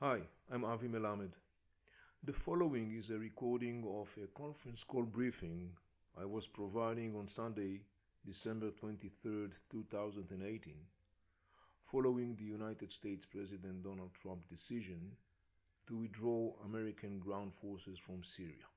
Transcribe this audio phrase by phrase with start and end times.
[0.00, 0.20] Hi,
[0.52, 1.32] I'm Avi Melamed.
[2.22, 5.70] The following is a recording of a conference call briefing
[6.16, 7.80] I was providing on Sunday,
[8.24, 10.74] December 23, 2018,
[11.90, 15.00] following the United States President Donald Trump's decision
[15.88, 18.68] to withdraw American ground forces from Syria.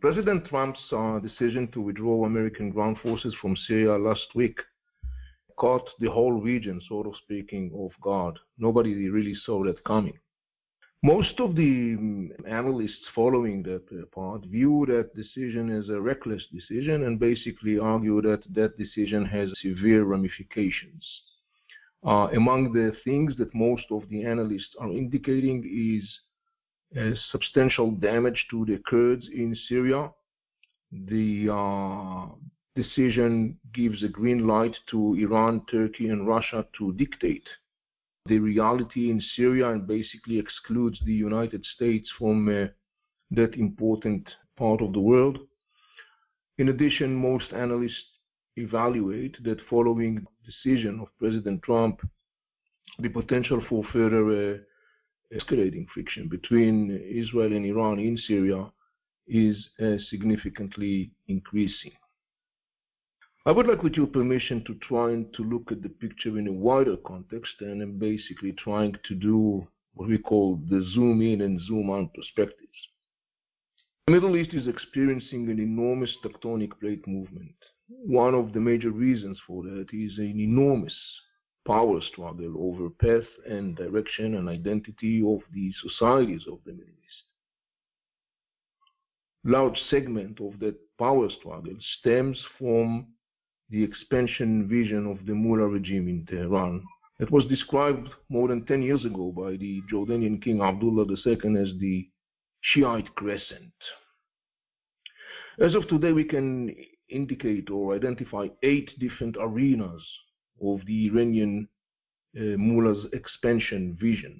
[0.00, 4.60] President Trump's uh, decision to withdraw American ground forces from Syria last week
[5.56, 8.38] caught the whole region, sort of speaking, off guard.
[8.58, 10.18] Nobody really saw that coming.
[11.04, 16.46] Most of the um, analysts following that uh, part view that decision as a reckless
[16.52, 21.04] decision and basically argue that that decision has severe ramifications.
[22.06, 26.20] Uh, among the things that most of the analysts are indicating is
[26.96, 30.10] uh, substantial damage to the Kurds in Syria,
[30.92, 32.26] the uh,
[32.74, 37.48] decision gives a green light to Iran, Turkey, and Russia to dictate
[38.26, 42.68] the reality in Syria and basically excludes the United States from uh,
[43.32, 45.38] that important part of the world.
[46.58, 48.04] In addition, most analysts
[48.56, 52.00] evaluate that following decision of President Trump,
[52.98, 54.58] the potential for further uh,
[55.34, 58.70] escalating friction between Israel and Iran in Syria
[59.26, 61.92] is uh, significantly increasing.
[63.44, 66.46] I would like, with your permission, to try and to look at the picture in
[66.46, 71.40] a wider context, and I'm basically trying to do what we call the zoom in
[71.40, 72.88] and zoom out perspectives.
[74.06, 77.56] The Middle East is experiencing an enormous tectonic plate movement.
[77.88, 80.96] One of the major reasons for that is an enormous
[81.66, 87.24] power struggle over path and direction and identity of the societies of the Middle East.
[89.44, 93.08] Large segment of that power struggle stems from
[93.72, 96.84] the expansion vision of the Mullah regime in Tehran.
[97.18, 101.72] It was described more than 10 years ago by the Jordanian King Abdullah II as
[101.80, 102.06] the
[102.60, 103.72] Shiite crescent.
[105.58, 106.74] As of today, we can
[107.08, 110.06] indicate or identify eight different arenas
[110.62, 111.66] of the Iranian
[112.36, 114.38] uh, Mullah's expansion vision.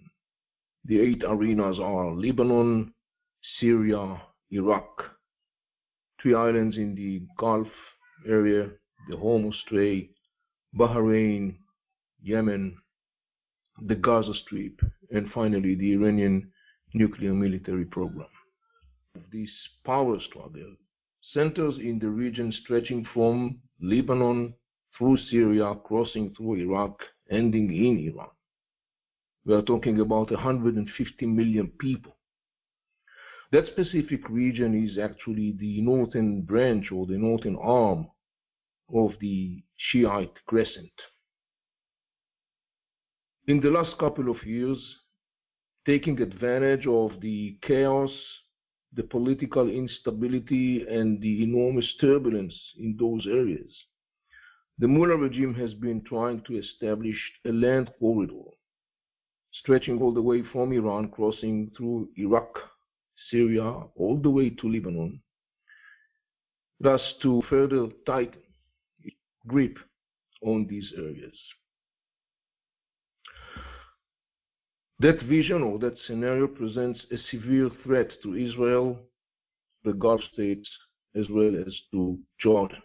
[0.84, 2.92] The eight arenas are Lebanon,
[3.60, 4.20] Syria,
[4.50, 5.04] Iraq,
[6.20, 7.68] three islands in the Gulf
[8.26, 8.70] area,
[9.08, 10.10] the Hormuz Strait,
[10.76, 11.56] Bahrain,
[12.22, 12.76] Yemen,
[13.86, 14.80] the Gaza Strip,
[15.10, 16.50] and finally the Iranian
[16.94, 18.28] nuclear military program.
[19.32, 19.50] This
[19.84, 20.76] power struggle
[21.32, 24.54] centers in the region stretching from Lebanon
[24.96, 28.28] through Syria, crossing through Iraq, ending in Iran.
[29.44, 32.16] We are talking about 150 million people.
[33.50, 38.06] That specific region is actually the northern branch or the northern arm
[38.92, 40.92] of the Shiite crescent.
[43.48, 44.78] In the last couple of years,
[45.86, 48.10] taking advantage of the chaos,
[48.94, 53.74] the political instability, and the enormous turbulence in those areas,
[54.78, 58.50] the Mullah regime has been trying to establish a land corridor
[59.52, 62.58] stretching all the way from Iran, crossing through Iraq,
[63.30, 65.20] Syria, all the way to Lebanon,
[66.80, 68.41] thus to further tighten
[69.46, 69.76] grip
[70.42, 71.36] on these areas.
[75.00, 78.98] That vision or that scenario presents a severe threat to Israel,
[79.84, 80.68] the Gulf states,
[81.16, 82.80] as well as to Jordan.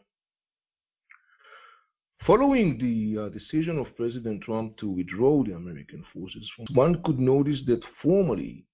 [2.25, 7.61] Following the uh, decision of President Trump to withdraw the American forces, one could notice
[7.67, 8.65] that formally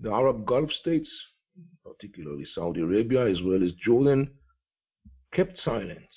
[0.00, 1.08] the Arab Gulf states,
[1.84, 4.28] particularly Saudi Arabia as well as Jordan,
[5.32, 6.09] kept silent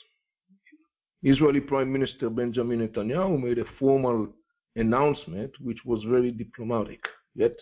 [1.26, 4.28] Israeli Prime Minister Benjamin Netanyahu made a formal
[4.76, 7.00] announcement which was very diplomatic.
[7.34, 7.56] Yet,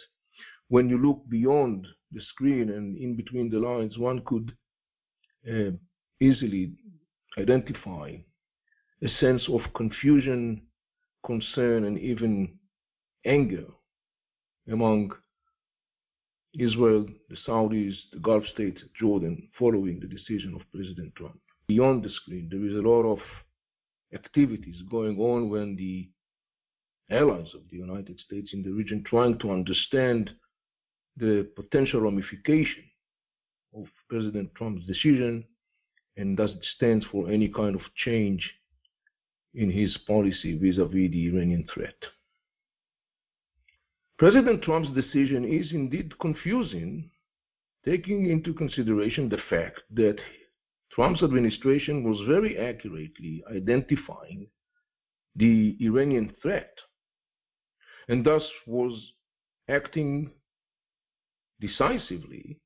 [0.69, 4.51] when you look beyond the screen and in between the lines, one could
[5.47, 5.71] uh,
[6.19, 6.73] easily
[7.37, 8.15] identify
[9.03, 10.63] a sense of confusion,
[11.23, 12.57] concern, and even
[13.25, 13.65] anger
[14.71, 15.11] among
[16.57, 21.39] Israel, the Saudis, the Gulf states, Jordan, following the decision of President Trump.
[21.67, 23.19] Beyond the screen, there is a lot of
[24.13, 26.09] activities going on when the
[27.09, 30.31] allies of the United States in the region trying to understand
[31.17, 32.83] the potential ramification
[33.75, 35.43] of President Trump's decision
[36.17, 38.53] and does it stand for any kind of change
[39.53, 41.99] in his policy vis-a-vis -vis the Iranian threat.
[44.17, 47.09] President Trump's decision is indeed confusing,
[47.83, 50.17] taking into consideration the fact that
[50.93, 54.47] Trump's administration was very accurately identifying
[55.35, 56.73] the Iranian threat
[58.09, 59.13] and thus was
[59.69, 60.31] acting
[61.61, 62.59] decisively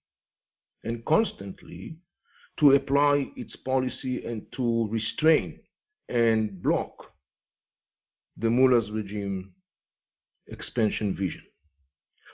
[0.83, 1.97] and constantly
[2.57, 5.59] to apply its policy and to restrain
[6.09, 7.11] and block
[8.37, 9.53] the mullah's regime
[10.47, 11.43] expansion vision.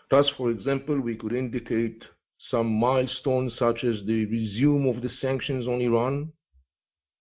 [0.09, 2.03] Thus, for example, we could indicate
[2.49, 6.31] some milestones such as the resume of the sanctions on Iran,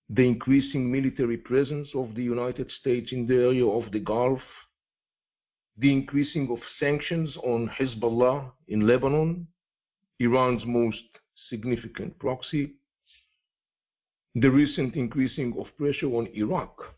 [0.08, 4.40] the increasing military presence of the United States in the area of the Gulf,
[5.78, 9.46] the increasing of sanctions on Hezbollah in Lebanon,
[10.18, 11.02] Iran's most
[11.48, 12.74] significant proxy,
[14.34, 16.94] the recent increasing of pressure on Iraq.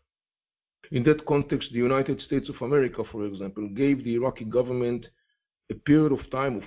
[0.91, 5.07] In that context, the United States of America, for example, gave the Iraqi government
[5.71, 6.63] a period of time of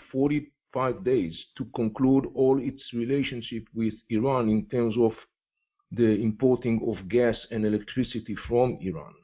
[0.77, 5.13] 45 days to conclude all its relationship with Iran in terms of
[5.91, 9.15] the importing of gas and electricity from Iran.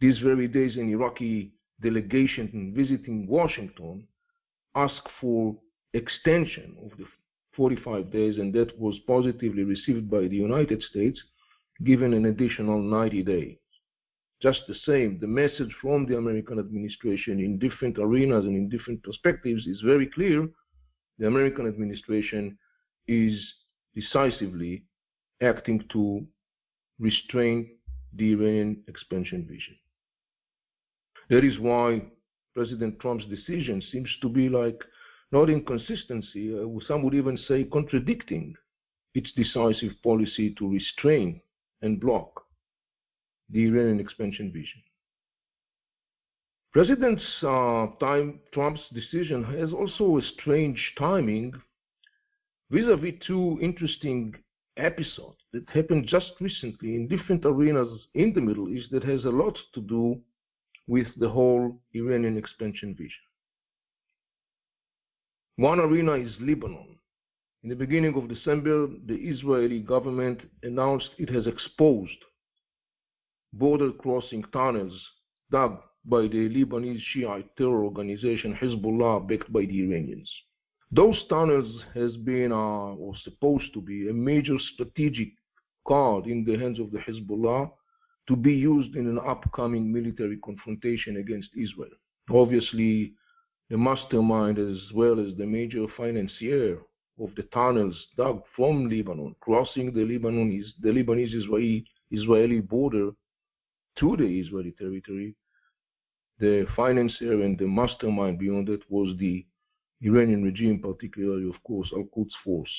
[0.00, 1.50] These very days, an Iraqi
[1.82, 4.06] delegation visiting Washington
[4.76, 5.56] asked for
[5.92, 7.06] extension of the
[7.56, 11.20] 45 days, and that was positively received by the United States,
[11.82, 13.56] given an additional 90 days.
[14.40, 19.02] Just the same, the message from the American administration in different arenas and in different
[19.02, 20.48] perspectives is very clear.
[21.18, 22.56] The American administration
[23.08, 23.34] is
[23.94, 24.84] decisively
[25.42, 26.24] acting to
[27.00, 27.68] restrain
[28.14, 29.76] the Iranian expansion vision.
[31.30, 32.02] That is why
[32.54, 34.80] President Trump's decision seems to be like
[35.32, 38.54] not inconsistency, uh, some would even say contradicting
[39.14, 41.40] its decisive policy to restrain
[41.82, 42.47] and block
[43.50, 44.82] the Iranian expansion vision.
[46.72, 47.86] President uh,
[48.52, 51.52] Trump's decision has also a strange timing
[52.70, 54.34] vis-a-vis -vis two interesting
[54.76, 59.36] episodes that happened just recently in different arenas in the Middle East that has a
[59.42, 60.20] lot to do
[60.86, 63.24] with the whole Iranian expansion vision.
[65.56, 66.98] One arena is Lebanon.
[67.62, 72.20] In the beginning of December, the Israeli government announced it has exposed
[73.52, 74.94] border crossing tunnels
[75.50, 80.30] dug by the Lebanese Shiite terror organization Hezbollah backed by the Iranians.
[80.90, 85.28] Those tunnels has been uh, or supposed to be a major strategic
[85.86, 87.70] card in the hands of the Hezbollah
[88.28, 91.90] to be used in an upcoming military confrontation against Israel.
[92.30, 93.14] Obviously,
[93.70, 96.78] the mastermind as well as the major financier
[97.20, 103.10] of the tunnels dug from Lebanon, crossing the Lebanese, the Lebanese Israeli border
[103.98, 105.34] to the Israeli territory.
[106.38, 109.44] The financier and the mastermind beyond it was the
[110.02, 112.74] Iranian regime, particularly, of course, Al Quds Force,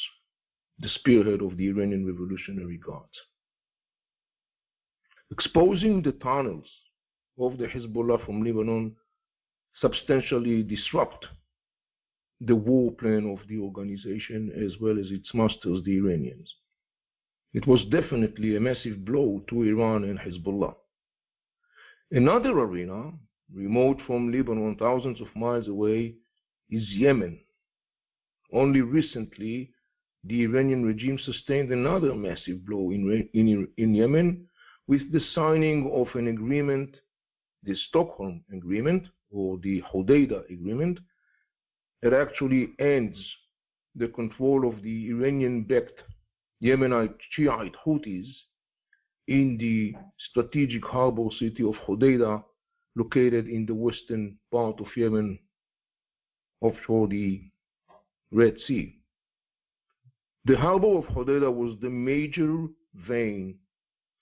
[0.80, 3.20] the spearhead of the Iranian Revolutionary Guards.
[5.32, 6.68] Exposing the tunnels
[7.38, 8.96] of the Hezbollah from Lebanon
[9.76, 11.26] substantially disrupt
[12.42, 16.54] the war plan of the organization as well as its masters, the Iranians.
[17.54, 20.76] It was definitely a massive blow to Iran and Hezbollah.
[22.12, 23.12] Another arena,
[23.54, 26.16] remote from Lebanon, thousands of miles away,
[26.70, 27.40] is Yemen.
[28.52, 29.72] Only recently,
[30.24, 34.48] the Iranian regime sustained another massive blow in, in, in Yemen
[34.88, 36.98] with the signing of an agreement,
[37.62, 41.00] the Stockholm Agreement, or the Hodeidah Agreement,
[42.02, 43.18] it actually ends
[43.96, 46.02] the control of the Iranian-backed
[46.64, 48.26] Yemenite Shiite Houthis
[49.30, 49.96] in the
[50.32, 52.44] strategic harbor city of Hodeidah,
[52.96, 55.38] located in the western part of Yemen,
[56.62, 57.44] offshore the
[58.32, 59.00] Red Sea.
[60.46, 62.66] The harbor of Hodeidah was the major
[63.08, 63.60] vein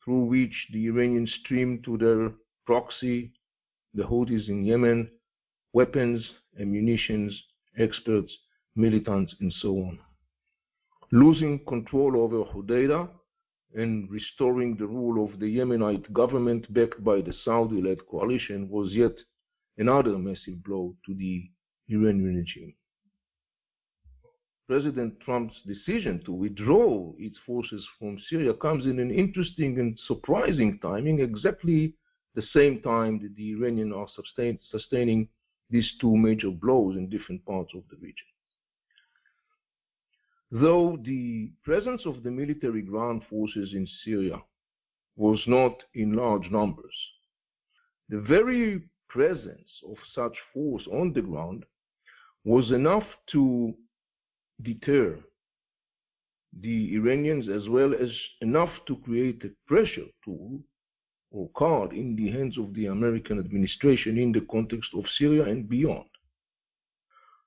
[0.04, 2.32] through which the Iranians streamed to their
[2.66, 3.32] proxy
[3.94, 5.10] the Houthis in Yemen,
[5.72, 7.34] weapons, ammunitions,
[7.78, 8.36] experts,
[8.76, 10.00] militants, and so on.
[11.14, 13.08] Losing control over Hodeidah
[13.76, 19.16] and restoring the rule of the Yemenite government backed by the Saudi-led coalition was yet
[19.78, 21.50] another massive blow to the
[21.90, 22.74] Iranian regime.
[24.68, 30.78] President Trump's decision to withdraw its forces from Syria comes in an interesting and surprising
[30.80, 31.94] timing, exactly
[32.36, 35.30] the same time that the Iranians are sustain, sustaining
[35.70, 38.28] these two major blows in different parts of the region.
[40.52, 44.42] Though the presence of the military ground forces in Syria
[45.18, 46.96] was not in large numbers,
[48.08, 51.66] the very presence of such force on the ground
[52.46, 53.74] was enough to
[54.62, 55.20] deter
[56.62, 58.10] the Iranians as well as
[58.42, 60.62] enough to create a pressure tool
[61.30, 65.68] or card in the hands of the American administration in the context of Syria and
[65.68, 66.08] beyond.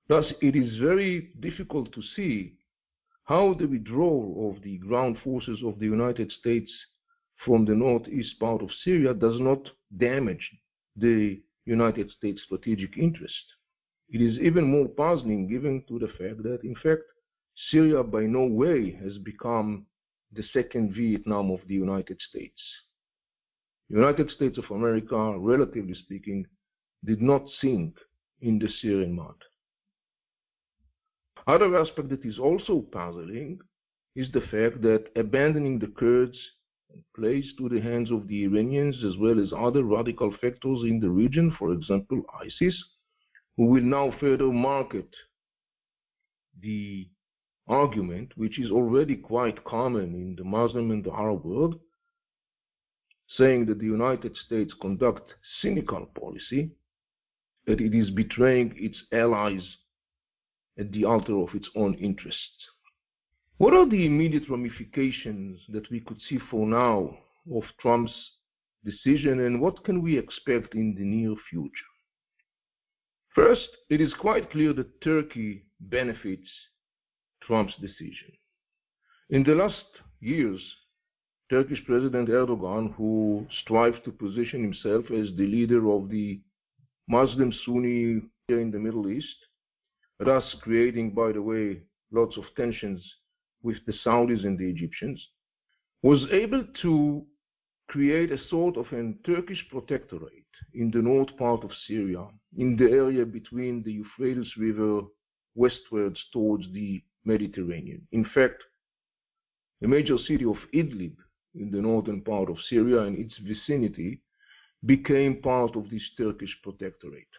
[0.07, 2.59] Thus, it is very difficult to see
[3.30, 6.72] how the withdrawal of the ground forces of the United States
[7.44, 10.50] from the northeast part of Syria does not damage
[10.96, 13.44] the United States strategic interest.
[14.08, 17.02] It is even more puzzling given to the fact that, in fact,
[17.70, 19.87] Syria by no way has become
[20.32, 22.60] the second Vietnam of the United States.
[23.90, 26.46] The United States of America, relatively speaking,
[27.04, 27.94] did not sink
[28.40, 29.37] in the Syrian mud.
[31.50, 33.59] Other aspect that is also puzzling
[34.14, 36.38] is the fact that abandoning the Kurds
[36.92, 41.00] and placed to the hands of the Iranians as well as other radical factors in
[41.00, 42.76] the region, for example ISIS,
[43.57, 45.12] who will now further market
[46.61, 47.09] the
[47.66, 51.80] argument, which is already quite common in the Muslim and the Arab world,
[53.26, 56.71] saying that the United States conduct cynical policy,
[57.66, 59.78] that it is betraying its allies
[60.80, 62.68] at the altar of its own interests.
[63.58, 67.18] What are the immediate ramifications that we could see for now
[67.54, 68.14] of Trump's
[68.84, 71.92] decision and what can we expect in the near future?
[73.34, 76.50] First, it is quite clear that Turkey benefits
[77.42, 78.32] Trump's decision.
[79.28, 79.84] In the last
[80.20, 80.60] years,
[81.50, 86.40] Turkish President Erdogan, who strives to position himself as the leader of the
[87.08, 89.37] Muslim Sunni in the Middle East,
[90.25, 93.03] thus creating, by the way, lots of tensions
[93.62, 95.29] with the Saudis and the Egyptians,
[96.03, 97.25] was able to
[97.89, 100.33] create a sort of a Turkish protectorate
[100.75, 105.03] in the north part of Syria, in the area between the Euphrates River
[105.55, 108.07] westwards towards the Mediterranean.
[108.12, 108.62] In fact,
[109.81, 111.17] the major city of Idlib
[111.55, 114.23] in the northern part of Syria and its vicinity
[114.87, 117.35] became part of this Turkish protectorate.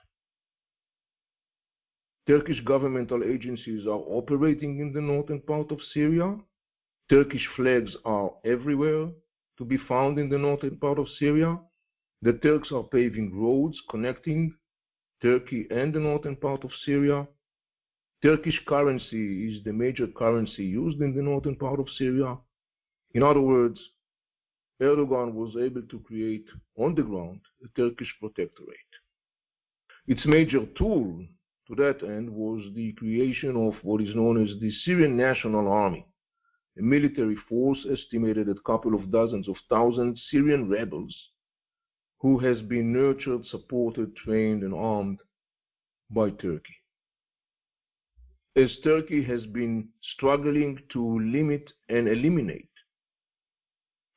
[2.27, 6.37] Turkish governmental agencies are operating in the northern part of Syria.
[7.09, 9.09] Turkish flags are everywhere
[9.57, 11.59] to be found in the northern part of Syria.
[12.21, 14.53] The Turks are paving roads connecting
[15.21, 17.27] Turkey and the northern part of Syria.
[18.21, 22.37] Turkish currency is the major currency used in the northern part of Syria.
[23.15, 23.79] In other words,
[24.79, 26.45] Erdogan was able to create
[26.77, 28.93] on the ground a Turkish protectorate.
[30.07, 31.25] Its major tool
[31.71, 36.05] to that end was the creation of what is known as the Syrian National Army,
[36.77, 41.15] a military force estimated at a couple of dozens of thousands Syrian rebels
[42.19, 45.19] who has been nurtured, supported, trained, and armed
[46.09, 46.75] by Turkey.
[48.57, 52.67] As Turkey has been struggling to limit and eliminate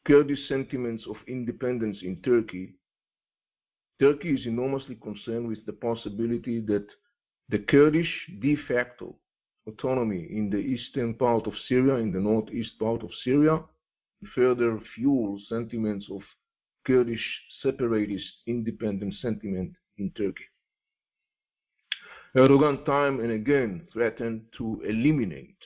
[0.06, 2.74] Kurdish sentiments of independence in Turkey,
[4.00, 6.86] Turkey is enormously concerned with the possibility that
[7.48, 9.16] the Kurdish de facto
[9.66, 13.62] autonomy in the eastern part of Syria, in the northeast part of Syria,
[14.34, 16.22] further fuel sentiments of
[16.86, 20.44] Kurdish separatist independent sentiment in Turkey.
[22.36, 25.56] Erdogan time and again threatened to eliminate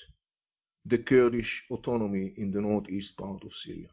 [0.84, 3.88] the Kurdish autonomy in the northeast part of Syria.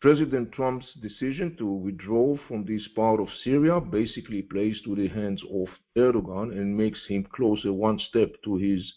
[0.00, 5.42] President Trump's decision to withdraw from this part of Syria basically plays to the hands
[5.52, 8.90] of Erdogan and makes him closer one step to his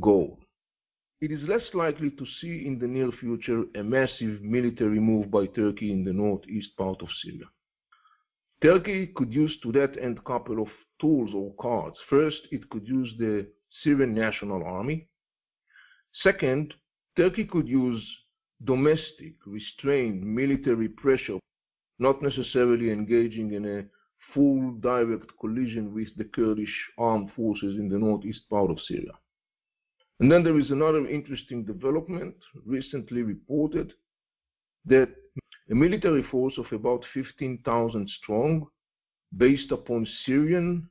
[0.00, 0.38] goal.
[1.22, 5.46] It is less likely to see in the near future a massive military move by
[5.46, 7.46] Turkey in the northeast part of Syria.
[8.62, 10.68] Turkey could use to that end a couple of
[11.00, 11.98] tools or cards.
[12.10, 13.46] First, it could use the
[13.82, 15.08] Syrian National Army.
[16.12, 16.74] Second,
[17.16, 18.02] Turkey could use
[18.64, 21.38] domestic, restrained military pressure,
[21.98, 23.84] not necessarily engaging in a
[24.34, 29.12] full direct collision with the Kurdish armed forces in the northeast part of Syria.
[30.20, 32.36] And then there is another interesting development
[32.66, 33.94] recently reported
[34.84, 35.08] that
[35.70, 38.66] a military force of about 15,000 strong,
[39.36, 40.88] based upon Syrian,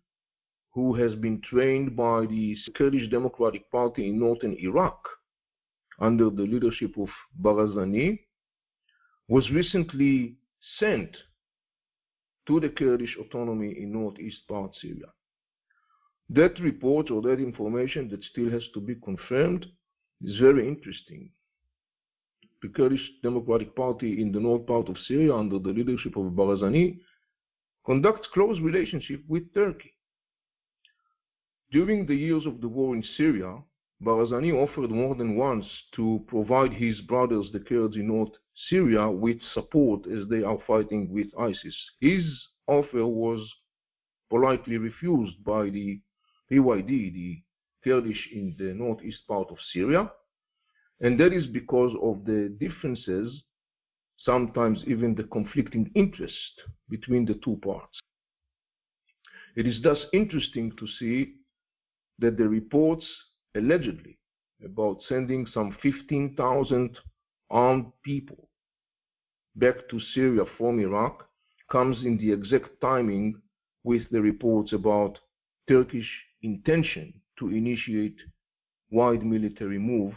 [0.73, 4.99] who has been trained by the Kurdish Democratic Party in northern Iraq
[6.01, 7.09] under the leadership of
[7.41, 8.19] Barzani,
[9.27, 10.35] was recently
[10.79, 11.15] sent
[12.47, 15.07] to the Kurdish autonomy in northeast part Syria.
[16.29, 19.65] That report or that information that still has to be confirmed
[20.21, 21.31] is very interesting
[22.61, 26.99] the Kurdish Democratic Party in the north part of Syria under the leadership of Barzani
[27.85, 29.93] conducts close relationship with Turkey.
[31.71, 33.57] During the years of the war in Syria,
[34.01, 38.31] Barzani offered more than once to provide his brothers, the Kurds in North
[38.69, 41.75] Syria with support as they are fighting with ISIS.
[41.99, 43.53] His offer was
[44.29, 45.99] politely refused by the
[46.49, 47.43] PYD, the
[47.83, 50.11] Kurdish in the northeast part of Syria,
[51.01, 53.43] and that is because of the differences,
[54.17, 57.99] sometimes even the conflicting interest between the two parts.
[59.55, 61.35] It is thus interesting to see
[62.19, 63.05] that the reports
[63.55, 64.17] allegedly
[64.63, 66.97] about sending some 15,000
[67.49, 68.49] armed people
[69.55, 71.27] back to Syria from Iraq
[71.71, 73.41] comes in the exact timing
[73.83, 75.19] with the reports about
[75.67, 76.09] Turkish
[76.41, 78.17] intention to initiate
[78.91, 80.13] wide military move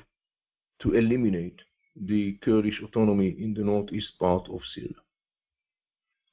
[0.81, 1.61] to eliminate
[2.07, 4.95] the Kurdish autonomy in the northeast part of Syria.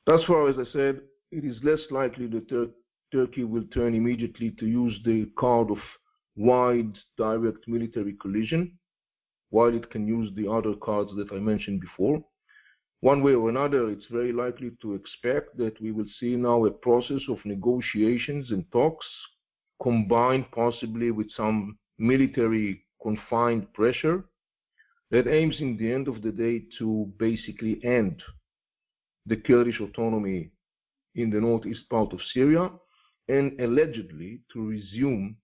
[0.05, 1.01] Thus far, as I said,
[1.31, 2.67] it is less likely that Tur
[3.11, 5.77] Turkey will turn immediately to use the card of
[6.39, 8.79] wide direct military collision,
[9.49, 12.23] while it can use the other cards that I mentioned before.
[13.01, 16.71] One way or another, it's very likely to expect that we will see now a
[16.71, 19.05] process of negotiations and talks,
[19.83, 24.23] combined possibly with some military confined pressure
[25.11, 28.21] that aims in the end of the day to basically end
[29.25, 30.51] the Kurdish autonomy
[31.15, 32.69] in the northeast part of Syria
[33.27, 35.35] and allegedly to resume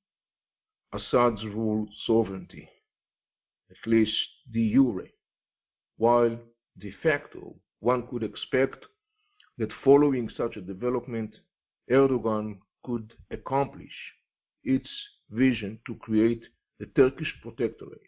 [0.95, 2.69] Assad's rule sovereignty,
[3.69, 4.15] at least
[4.51, 5.07] de jure,
[5.97, 6.39] while
[6.77, 8.85] de facto one could expect
[9.57, 11.35] that following such a development,
[11.91, 14.13] Erdogan could accomplish
[14.63, 14.89] its
[15.29, 16.43] vision to create
[16.81, 18.01] a Turkish protectorate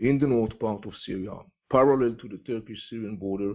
[0.00, 1.36] in the north part of Syria,
[1.70, 3.54] parallel to the Turkish-Syrian border,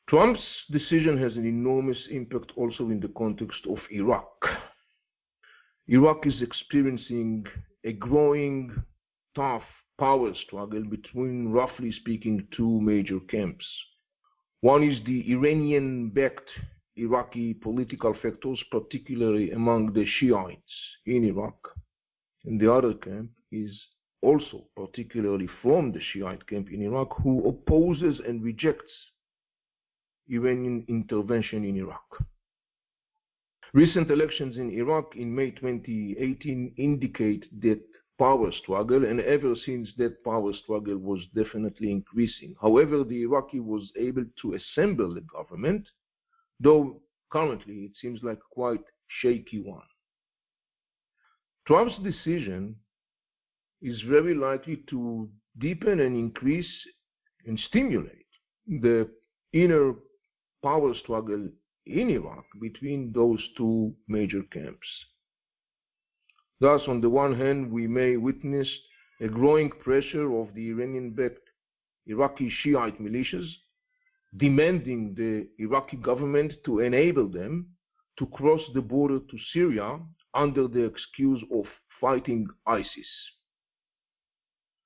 [0.08, 4.28] Trump's decision has an enormous impact also in the context of Iraq.
[5.88, 7.44] Iraq is experiencing
[7.84, 8.74] a growing,
[9.34, 9.64] tough
[9.98, 13.66] power struggle between, roughly speaking, two major camps.
[14.60, 16.50] One is the Iranian-backed
[16.96, 20.74] Iraqi political factors, particularly among the Shiites
[21.06, 21.56] in Iraq.
[22.44, 23.78] And the other camp is
[24.24, 28.92] also particularly from the Shiite camp in Iraq, who opposes and rejects
[30.28, 32.24] Iranian intervention in Iraq.
[33.74, 37.80] Recent elections in Iraq in May 2018 indicate that
[38.18, 42.54] power struggle, and ever since that power struggle was definitely increasing.
[42.60, 45.86] However, the Iraqi was able to assemble the government,
[46.60, 49.82] though currently it seems like quite shaky one.
[51.66, 52.76] Trump's decision
[53.84, 56.72] is very likely to deepen and increase
[57.46, 58.26] and stimulate
[58.66, 59.08] the
[59.52, 59.92] inner
[60.62, 61.46] power struggle
[61.86, 64.88] in Iraq between those two major camps.
[66.60, 68.68] Thus, on the one hand, we may witness
[69.20, 71.46] a growing pressure of the Iranian-backed
[72.06, 73.48] Iraqi Shiite militias
[74.36, 77.66] demanding the Iraqi government to enable them
[78.18, 80.00] to cross the border to Syria
[80.32, 81.64] under the excuse of
[82.00, 83.10] fighting ISIS.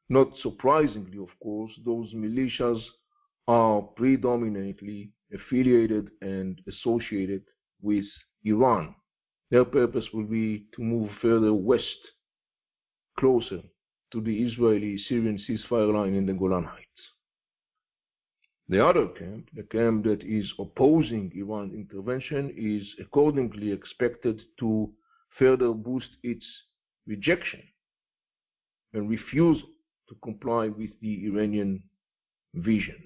[0.08, 2.82] Not surprisingly, of course, those militias
[3.46, 7.42] are predominantly affiliated and associated
[7.82, 8.06] with
[8.44, 8.94] Iran.
[9.50, 11.98] Their purpose will be to move further west,
[13.18, 13.62] closer
[14.12, 17.12] to the Israeli-Syrian ceasefire line in the Golan Heights.
[18.70, 24.90] The other camp, the camp that is opposing Iran's intervention, is accordingly expected to
[25.38, 26.46] further boost its
[27.06, 27.62] rejection
[28.92, 29.68] and refusal
[30.08, 31.82] to comply with the Iranian
[32.54, 32.96] vision.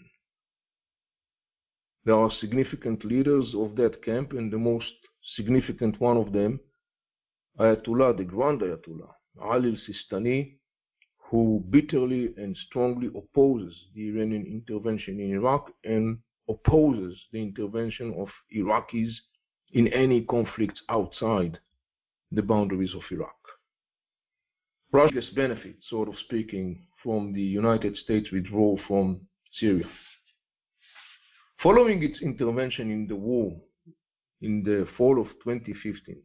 [2.04, 4.92] There are significant leaders of that camp, and the most
[5.36, 6.60] significant one of them,
[7.58, 10.56] Ayatollah, the Grand Ayatollah, Ali Sistani,
[11.30, 18.28] who bitterly and strongly opposes the Iranian intervention in Iraq and opposes the intervention of
[18.54, 19.12] Iraqis
[19.72, 21.58] in any conflicts outside
[22.32, 23.36] the boundaries of Iraq.
[24.92, 29.20] Russia gets benefit, sort of speaking, from the United States withdrawal from
[29.52, 29.88] Syria.
[31.62, 33.60] Following its intervention in the war
[34.40, 36.22] in the fall of 2015,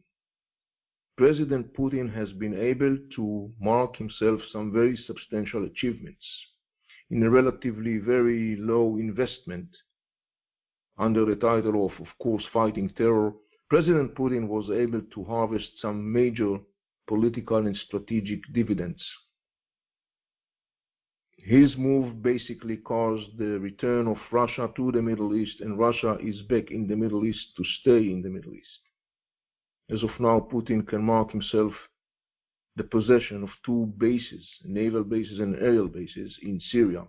[1.16, 6.24] President Putin has been able to mark himself some very substantial achievements
[7.10, 9.68] in a relatively very low investment
[10.98, 13.32] under the title of, of course, fighting terror.
[13.68, 16.58] President Putin was able to harvest some major
[17.06, 19.04] political and strategic dividends
[21.38, 26.42] his move basically caused the return of Russia to the Middle East, and Russia is
[26.42, 28.80] back in the Middle East to stay in the Middle East.
[29.90, 31.72] As of now, Putin can mark himself
[32.76, 37.06] the possession of two bases, naval bases and aerial bases in Syria,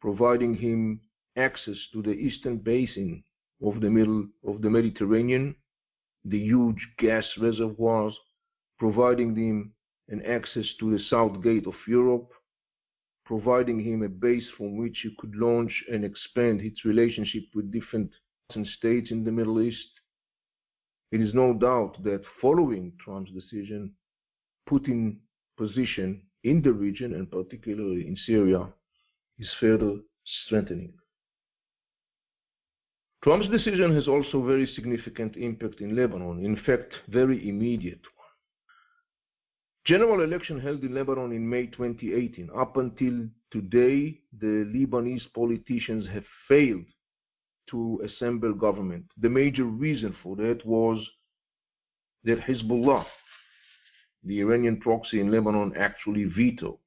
[0.00, 1.00] providing him
[1.36, 3.24] access to the eastern basin
[3.62, 5.56] of the middle of the Mediterranean,
[6.24, 8.16] the huge gas reservoirs,
[8.78, 9.72] providing him
[10.08, 12.30] an access to the south gate of Europe,
[13.24, 18.10] providing him a base from which he could launch and expand its relationship with different
[18.64, 19.88] states in the Middle East.
[21.10, 23.92] It is no doubt that following Trump's decision,
[24.68, 25.16] Putin's
[25.56, 28.68] position in the region and particularly in Syria
[29.38, 29.96] is further
[30.46, 30.92] strengthening.
[33.22, 38.02] Trump's decision has also very significant impact in Lebanon, in fact, very immediate.
[39.84, 42.48] General election held in Lebanon in May 2018.
[42.56, 46.86] Up until today, the Lebanese politicians have failed
[47.68, 49.04] to assemble government.
[49.20, 51.06] The major reason for that was
[52.24, 53.04] that Hezbollah,
[54.24, 56.78] the Iranian proxy in Lebanon, actually vetoed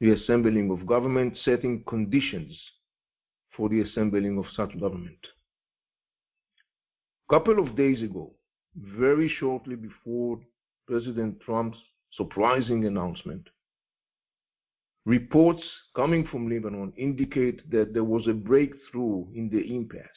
[0.00, 2.58] the assembling of government, setting conditions
[3.56, 5.28] for the assembling of such government
[7.28, 8.34] A couple of days ago,
[8.76, 10.40] very shortly before
[10.86, 11.78] President Trump's
[12.12, 13.48] surprising announcement,
[15.04, 15.62] reports
[15.96, 20.08] coming from Lebanon indicate that there was a breakthrough in the impasse,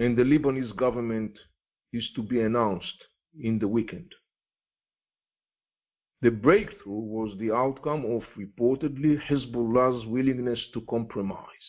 [0.00, 1.38] and the Lebanese government
[1.92, 3.04] is to be announced
[3.40, 4.14] in the weekend.
[6.22, 11.68] The breakthrough was the outcome of reportedly Hezbollah's willingness to compromise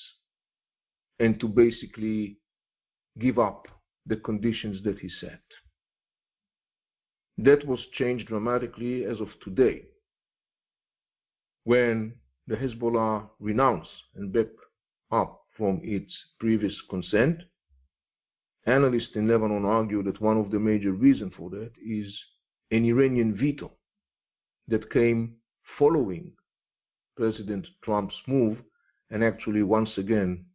[1.20, 2.38] and to basically
[3.20, 3.68] give up
[4.06, 5.42] the conditions that he set.
[7.38, 9.88] That was changed dramatically as of today,
[11.64, 12.14] when
[12.48, 14.60] the Hezbollah renounced and backed
[15.12, 17.42] up from its previous consent.
[18.66, 22.18] Analysts in Lebanon argue that one of the major reasons for that is
[22.72, 23.72] an Iranian veto
[24.68, 25.36] that came
[25.78, 26.32] following
[27.16, 28.58] President Trump's move
[29.10, 30.46] and actually once again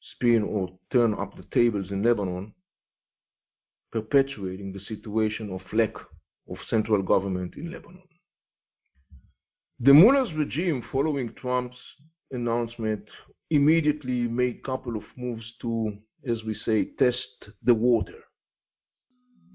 [0.00, 2.54] spin or turn up the tables in Lebanon,
[3.92, 5.94] perpetuating the situation of lack
[6.48, 8.02] of central government in Lebanon.
[9.80, 11.78] The mullah's regime, following Trump's
[12.32, 13.04] announcement,
[13.50, 15.96] immediately made a couple of moves to,
[16.28, 18.20] as we say, test the water.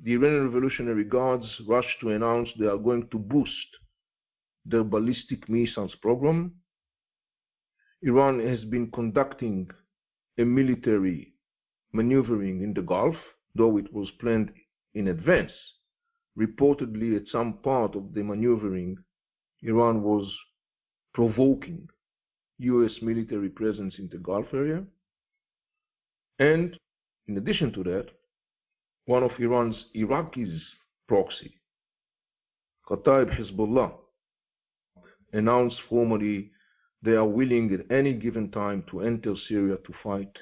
[0.04, 3.68] The Iranian Revolutionary Guards rushed to announce they are going to boost
[4.66, 6.54] their ballistic missiles program.
[8.02, 9.70] Iran has been conducting
[10.38, 11.34] a military
[11.94, 13.16] maneuvering in the Gulf,
[13.56, 14.52] though it was planned
[14.94, 15.54] in advance.
[16.38, 18.98] Reportedly, at some part of the maneuvering,
[19.62, 20.32] Iran was
[21.14, 21.88] provoking
[22.60, 23.02] U.S.
[23.02, 24.84] military presence in the Gulf area.
[26.40, 26.78] And
[27.28, 28.08] in addition to that,
[29.06, 30.60] one of Iran's Iraqis
[31.08, 31.56] proxy,
[32.90, 33.94] Kataib Hezbollah,
[35.34, 36.52] announced formally
[37.02, 40.38] they are willing at any given time to enter Syria to fight,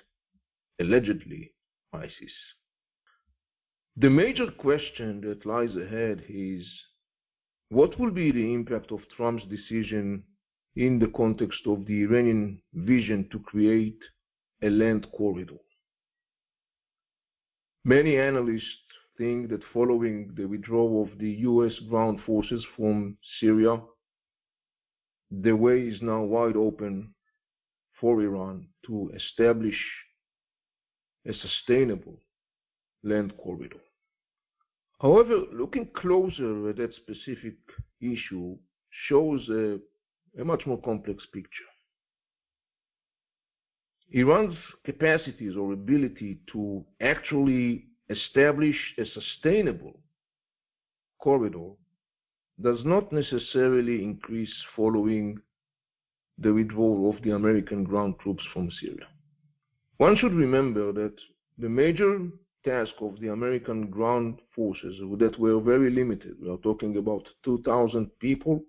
[0.80, 1.54] allegedly,
[1.91, 2.34] ISIS.
[3.96, 6.68] The major question that lies ahead is
[7.70, 10.24] what will be the impact of Trump's decision
[10.76, 14.02] in the context of the Iranian vision to create
[14.64, 15.60] a land corridor?
[17.86, 18.82] Many analysts
[19.18, 21.78] think that following the withdrawal of the U.S.
[21.88, 23.80] ground forces from Syria,
[25.30, 27.14] the way is now wide open
[28.00, 29.80] for Iran to establish
[31.28, 32.18] a sustainable
[33.04, 33.80] land corridor.
[35.02, 37.56] However, looking closer at that specific
[38.02, 38.58] issue
[39.08, 39.80] shows a,
[40.39, 41.70] a much more complex picture.
[44.12, 50.00] Iran's capacities or ability to actually establish a sustainable
[51.20, 51.72] corridor
[52.62, 55.39] does not necessarily increase following
[56.38, 59.08] the withdrawal of the American ground troops from Syria.
[59.98, 61.16] One should remember that
[61.58, 62.20] the major
[62.63, 68.10] task of the American ground forces that were very limited, we are talking about 2,000
[68.19, 68.63] people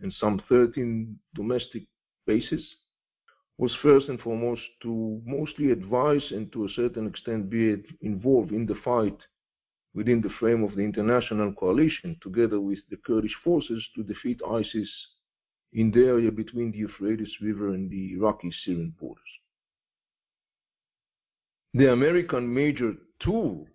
[0.00, 1.84] and some 13 domestic
[2.26, 2.64] bases,
[3.56, 8.64] was first and foremost to mostly advise and to a certain extent be involved in
[8.66, 9.18] the fight
[9.94, 14.90] within the frame of the international coalition, together with the Kurdish forces, to defeat ISIS
[15.72, 19.22] in the area between the Euphrates River and the Iraqi Syrian borders.
[21.74, 23.66] The American major tool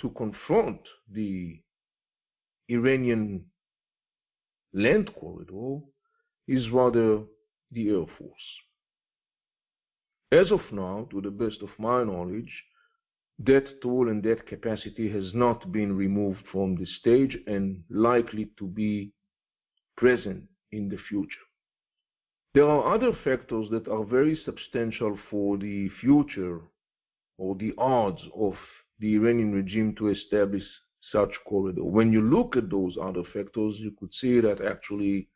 [0.00, 0.80] to confront
[1.10, 1.60] the
[2.68, 3.44] Iranian
[4.72, 5.80] land corridor
[6.48, 7.22] is rather
[7.70, 8.60] the Air Force.
[10.32, 12.64] As of now, to the best of my knowledge,
[13.38, 18.66] that tool and that capacity has not been removed from the stage and likely to
[18.66, 19.12] be
[19.96, 21.46] present in the future.
[22.54, 26.60] There are other factors that are very substantial for the future
[27.36, 28.54] or the odds of
[28.98, 30.62] the Iranian regime to establish
[31.12, 31.84] such corridor.
[31.84, 35.28] When you look at those other factors, you could see that actually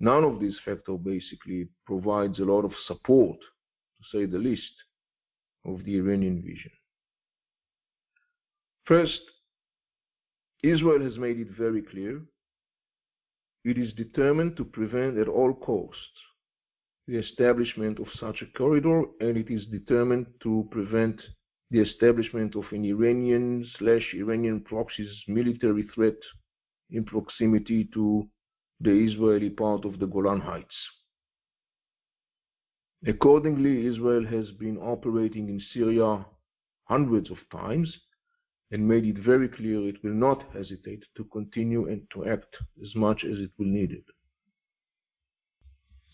[0.00, 4.72] none of these factors basically provides a lot of support, to say the least,
[5.64, 6.70] of the Iranian vision.
[8.84, 9.20] First,
[10.62, 12.22] Israel has made it very clear
[13.64, 16.18] it is determined to prevent at all costs
[17.08, 21.20] the establishment of such a corridor, and it is determined to prevent
[21.70, 26.18] the establishment of an Iranian slash Iranian proxies military threat
[26.90, 28.28] in proximity to
[28.80, 30.76] the Israeli part of the Golan Heights.
[33.06, 36.24] Accordingly, Israel has been operating in Syria
[36.84, 37.96] hundreds of times
[38.70, 42.94] and made it very clear it will not hesitate to continue and to act as
[42.94, 44.04] much as it will need it.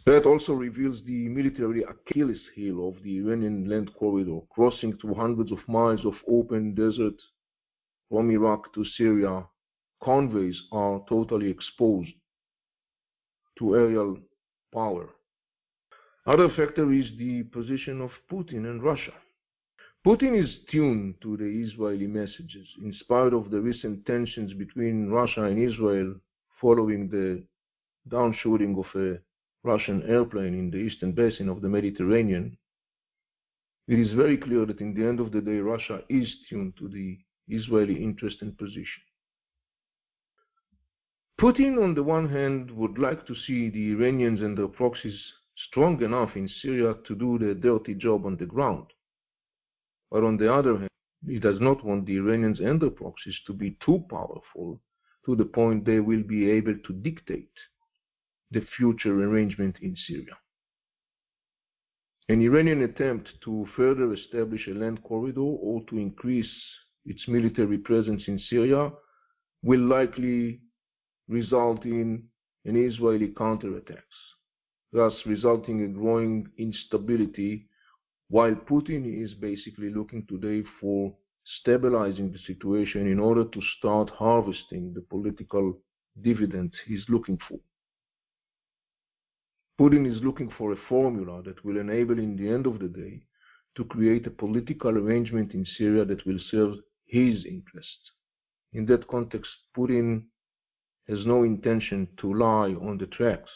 [0.04, 5.52] That also reveals the military Achilles heel of the Iranian land corridor, crossing through hundreds
[5.52, 7.14] of miles of open desert
[8.08, 9.46] from Iraq to Syria.
[10.02, 12.12] Convoys are totally exposed
[13.58, 14.18] to aerial
[14.74, 15.08] power.
[16.26, 19.14] Other factor is the position of Putin and Russia.
[20.04, 25.44] Putin is tuned to the Israeli messages in spite of the recent tensions between Russia
[25.44, 26.16] and Israel
[26.60, 27.44] following the
[28.08, 29.18] downshooting of a
[29.64, 32.58] Russian airplane in the eastern basin of the Mediterranean.
[33.86, 36.88] It is very clear that in the end of the day, Russia is tuned to
[36.88, 39.02] the Israeli interest and position.
[41.40, 45.20] Putin, on the one hand, would like to see the Iranians and their proxies
[45.56, 48.86] strong enough in Syria to do the dirty job on the ground.
[50.10, 50.90] But on the other hand,
[51.26, 54.80] he does not want the Iranians and their proxies to be too powerful
[55.24, 57.52] to the point they will be able to dictate
[58.52, 60.36] the future arrangement in Syria.
[62.28, 66.52] An Iranian attempt to further establish a land corridor or to increase
[67.04, 68.92] its military presence in Syria
[69.62, 70.60] will likely
[71.28, 72.22] result in
[72.64, 74.18] an Israeli counterattacks,
[74.92, 77.68] thus resulting in growing instability
[78.28, 84.94] while Putin is basically looking today for stabilizing the situation in order to start harvesting
[84.94, 85.76] the political
[86.22, 87.58] dividends he's looking for.
[89.80, 93.22] Putin is looking for a formula that will enable, in the end of the day,
[93.74, 96.74] to create a political arrangement in Syria that will serve
[97.06, 98.10] his interests.
[98.72, 100.24] In that context, Putin
[101.08, 103.50] has no intention to lie on the tracks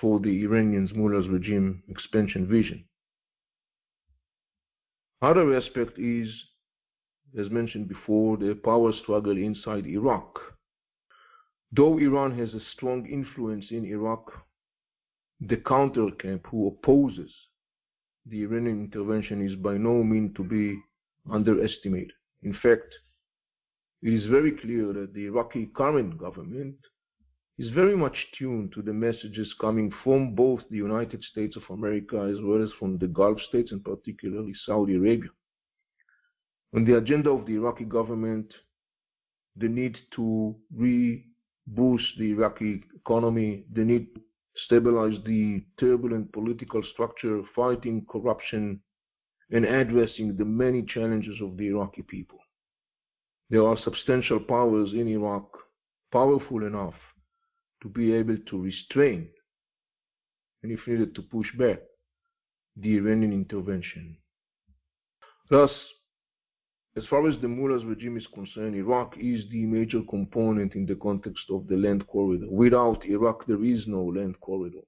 [0.00, 2.84] for the Iranians' mullah's regime expansion vision.
[5.20, 6.28] Other aspect is,
[7.36, 10.38] as mentioned before, the power struggle inside Iraq.
[11.72, 14.32] Though Iran has a strong influence in Iraq,
[15.40, 17.32] the counter camp who opposes
[18.26, 20.78] the Iranian intervention is by no means to be
[21.30, 22.12] underestimated.
[22.42, 22.94] In fact,
[24.02, 26.76] it is very clear that the Iraqi current government
[27.58, 32.20] is very much tuned to the messages coming from both the United States of America
[32.32, 35.30] as well as from the Gulf states and particularly Saudi Arabia.
[36.74, 38.52] On the agenda of the Iraqi government,
[39.56, 44.08] the need to reboost the Iraqi economy, the need
[44.64, 48.80] stabilize the turbulent political structure, fighting corruption,
[49.50, 52.38] and addressing the many challenges of the Iraqi people.
[53.50, 55.48] There are substantial powers in Iraq,
[56.12, 56.94] powerful enough
[57.82, 59.28] to be able to restrain
[60.62, 61.78] and if needed to push back
[62.76, 64.16] the Iranian intervention.
[65.50, 65.70] Thus,
[66.98, 70.96] as far as the mullah's regime is concerned, Iraq is the major component in the
[70.96, 72.46] context of the land corridor.
[72.50, 74.84] Without Iraq, there is no land corridor.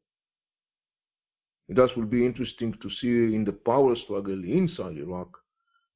[1.68, 5.30] It thus will be interesting to see in the power struggle inside Iraq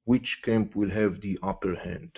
[0.04, 2.12] which camp will have the upper hand.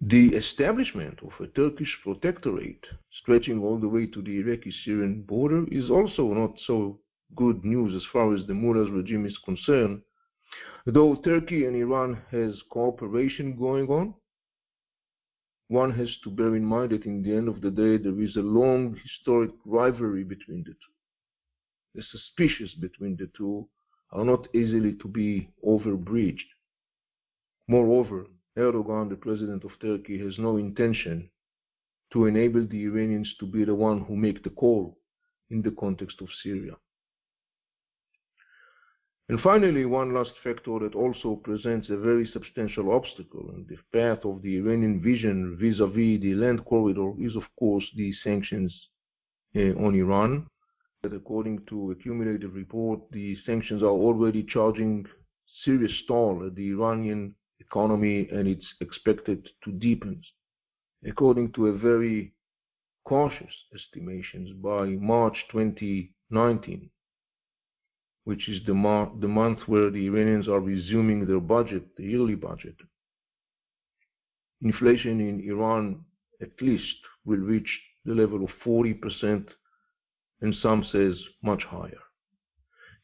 [0.00, 2.84] The establishment of a Turkish protectorate
[3.20, 6.98] stretching all the way to the Iraqi-Syrian border is also not so
[7.36, 10.02] good news as far as the mullah's regime is concerned.
[10.84, 14.14] Though Turkey and Iran has cooperation going on,
[15.68, 18.36] one has to bear in mind that in the end of the day there is
[18.36, 20.92] a long historic rivalry between the two.
[21.94, 23.68] The suspicions between the two
[24.10, 26.48] are not easily to be overbridged.
[27.68, 31.30] Moreover, Erdogan, the president of Turkey, has no intention
[32.12, 34.98] to enable the Iranians to be the one who make the call
[35.48, 36.76] in the context of Syria.
[39.32, 44.26] And finally, one last factor that also presents a very substantial obstacle in the path
[44.26, 48.90] of the Iranian vision vis-à-vis the land corridor is, of course, the sanctions
[49.56, 50.46] uh, on Iran.
[51.02, 55.06] That according to a cumulative report, the sanctions are already charging
[55.64, 60.20] serious toll at the Iranian economy and it's expected to deepen.
[61.06, 62.34] According to a very
[63.06, 66.90] cautious estimations, by March 2019,
[68.24, 72.76] which is the, the month where the Iranians are resuming their budget, the yearly budget,
[74.62, 76.04] inflation in Iran
[76.40, 79.46] at least will reach the level of 40%,
[80.40, 82.02] and some says much higher.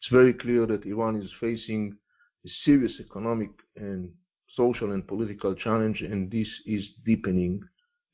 [0.01, 1.97] It's very clear that Iran is facing
[2.45, 4.11] a serious economic and
[4.55, 7.61] social and political challenge, and this is deepening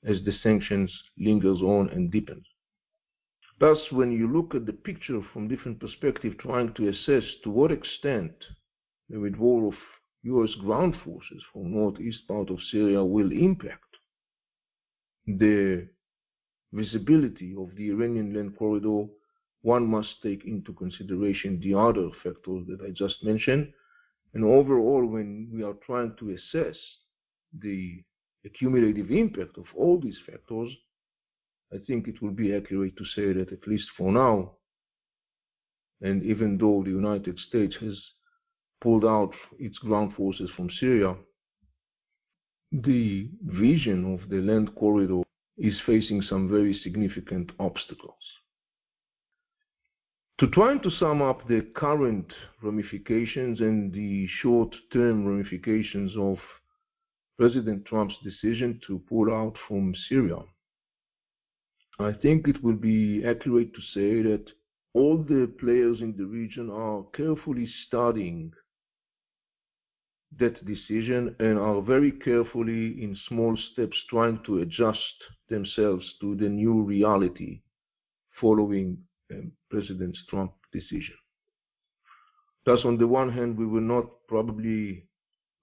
[0.05, 2.47] as the sanctions lingers on and deepens.
[3.65, 7.73] Thus, when you look at the picture from different perspectives, trying to assess to what
[7.73, 8.35] extent
[9.09, 9.75] the withdrawal of
[10.25, 10.55] U.S.
[10.57, 13.91] ground forces from northeast part of Syria will impact
[15.27, 15.89] the
[16.75, 19.07] visibility of the Iranian land corridor,
[19.63, 23.73] one must take into consideration the other factors that I just mentioned.
[24.35, 26.77] And overall, when we are trying to assess
[27.59, 28.05] the
[28.45, 30.71] accumulative impact of all these factors,
[31.75, 34.53] I think it will be accurate to say that at least for now,
[36.01, 38.01] and even though the United States has
[38.81, 41.17] pulled out its ground forces from Syria,
[42.71, 45.23] the vision of the land corridor
[45.57, 48.25] is facing some very significant obstacles.
[50.39, 52.33] To try to sum up the current
[52.63, 56.39] ramifications and the short-term ramifications of
[57.39, 60.39] President Trump's decision to pull out from Syria,
[61.99, 64.51] I think it will be accurate to say that
[64.95, 68.53] all the players in the region are carefully studying
[70.39, 75.15] that decision and are very carefully in small steps trying to adjust
[75.49, 77.61] themselves to the new reality
[78.41, 78.99] following
[79.33, 81.15] um, President Trump's decision.
[82.67, 85.07] Thus, on the one hand, we will not probably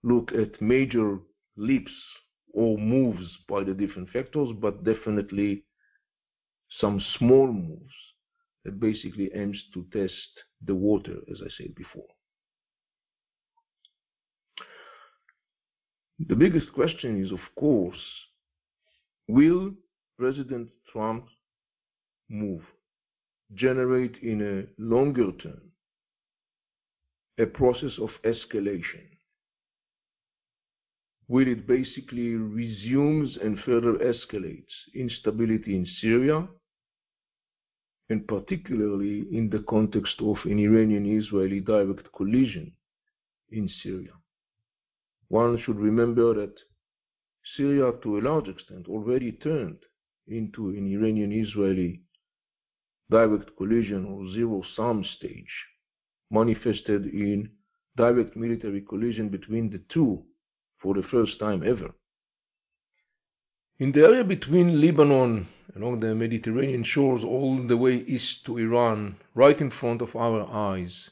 [0.04, 1.20] look at major
[1.58, 1.91] leaps
[2.54, 5.65] or moves by the different factors, but definitely
[6.79, 7.93] some small moves
[8.63, 12.07] that basically aims to test the water, as I said before.
[16.27, 18.03] The biggest question is, of course,
[19.27, 19.73] will
[20.19, 21.31] President Trump's
[22.29, 22.62] move
[23.53, 25.71] generate in a longer term
[27.39, 29.07] a process of escalation?
[31.27, 36.47] Will it basically resumes and further escalates instability in Syria
[38.12, 42.74] and particularly in the context of an Iranian-Israeli direct collision
[43.50, 44.12] in Syria.
[45.30, 46.56] One should remember that
[47.56, 49.80] Syria, to a large extent, already turned
[50.28, 52.02] into an Iranian-Israeli
[53.10, 55.54] direct collision or zero-sum stage,
[56.30, 57.50] manifested in
[57.95, 60.21] direct military collision between the two
[60.82, 61.91] for the first time ever.
[63.82, 69.15] In the area between Lebanon along the Mediterranean shores all the way east to Iran,
[69.34, 71.10] right in front of our eyes.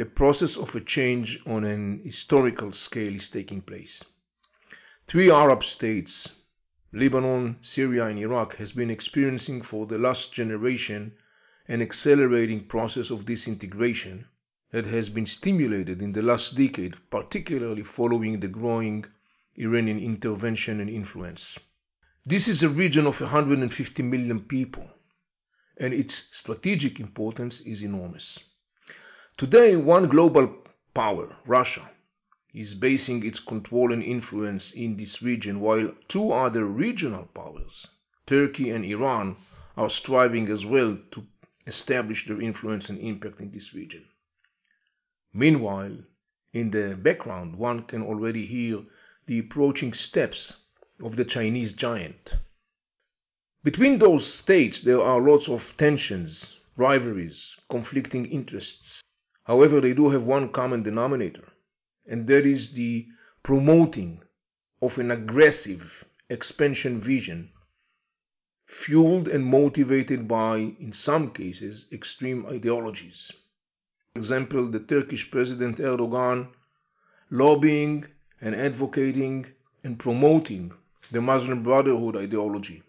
[0.00, 4.02] A process of a change on an historical scale is taking place.
[5.06, 6.30] Three Arab states,
[6.94, 11.12] Lebanon, Syria, and Iraq, has been experiencing for the last generation
[11.68, 14.24] an accelerating process of disintegration
[14.70, 19.04] that has been stimulated in the last decade, particularly following the growing
[19.56, 21.58] Iranian intervention and influence.
[22.24, 24.90] This is a region of 150 million people,
[25.76, 28.38] and its strategic importance is enormous.
[29.36, 31.90] Today, one global power, Russia,
[32.52, 37.86] is basing its control and influence in this region, while two other regional powers,
[38.26, 39.36] Turkey and Iran,
[39.76, 41.26] are striving as well to
[41.66, 44.04] establish their influence and impact in this region.
[45.32, 45.98] Meanwhile,
[46.52, 48.84] in the background, one can already hear
[49.26, 50.58] the approaching steps
[51.02, 52.36] of the Chinese giant.
[53.62, 59.02] Between those states, there are lots of tensions, rivalries, conflicting interests.
[59.44, 61.48] However, they do have one common denominator,
[62.06, 63.08] and that is the
[63.42, 64.22] promoting
[64.82, 67.50] of an aggressive expansion vision,
[68.66, 73.30] fueled and motivated by, in some cases, extreme ideologies.
[74.12, 76.48] For example, the Turkish President Erdogan
[77.30, 78.04] lobbying
[78.44, 79.46] and advocating
[79.82, 80.70] and promoting
[81.10, 82.82] the Muslim Brotherhood ideology,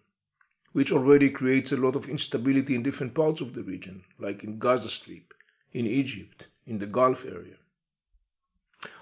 [0.73, 4.59] which already creates a lot of instability in different parts of the region, like in
[4.59, 5.33] Gaza Strip,
[5.71, 7.55] in Egypt, in the Gulf area.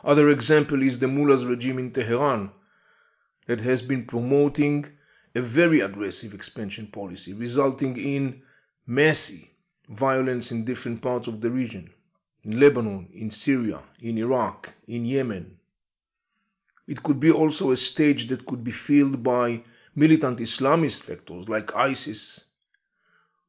[0.04, 2.52] Other example is the mullah's regime in Tehran
[3.48, 4.86] that has been promoting
[5.34, 8.44] a very aggressive expansion policy, resulting in
[8.86, 9.44] massive
[9.90, 11.90] violence in different parts of the region
[12.44, 15.58] in Lebanon, in Syria, in Iraq, in Yemen.
[16.86, 19.64] It could be also a stage that could be filled by
[19.96, 22.50] militant Islamist factors like ISIS,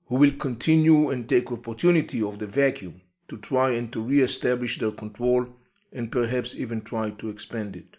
[0.06, 4.92] who will continue and take opportunity of the vacuum to try and to re-establish their
[4.92, 5.48] control
[5.92, 7.96] and perhaps even try to expand it.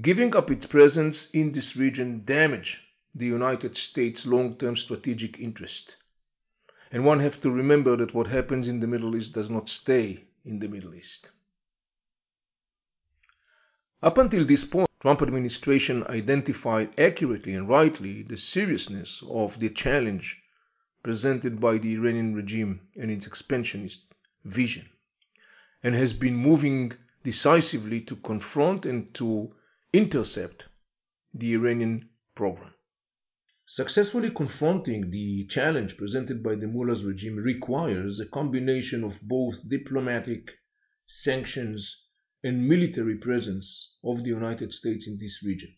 [0.00, 2.82] Giving up its presence in this region damage
[3.14, 5.96] the United States' long-term strategic interest.
[6.90, 10.24] And one has to remember that what happens in the Middle East does not stay
[10.44, 11.30] in the Middle East.
[14.04, 19.70] Up until this point, the Trump administration identified accurately and rightly the seriousness of the
[19.70, 20.42] challenge
[21.04, 24.02] presented by the Iranian regime and its expansionist
[24.44, 24.88] vision
[25.84, 26.92] and has been moving
[27.22, 29.54] decisively to confront and to
[29.92, 30.66] intercept
[31.32, 32.74] the Iranian program.
[33.66, 40.58] Successfully confronting the challenge presented by the mullah's regime requires a combination of both diplomatic
[41.06, 42.08] sanctions
[42.44, 45.74] and military presence of the United States in this region.